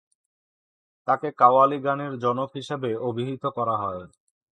তাকে 1.07 1.27
কাওয়ালী 1.37 1.77
গানের 1.85 2.13
জনক 2.23 2.49
হিসেবে 2.55 2.89
অভিহিত 3.09 3.43
করা 3.57 3.75
হয়। 3.83 4.03